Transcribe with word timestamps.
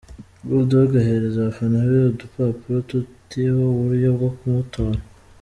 Bull 0.45 0.63
Dogg 0.69 0.91
ahereza 1.01 1.37
abafana 1.41 1.77
be 1.89 1.97
udupapurro 2.11 2.79
tutiho 2.89 3.61
uburyo 3.73 4.09
bwo 4.15 4.29
kumutora. 4.37 4.99